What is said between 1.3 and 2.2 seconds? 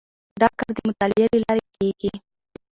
له لارې کیږي.